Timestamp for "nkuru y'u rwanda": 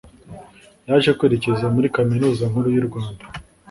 2.51-3.23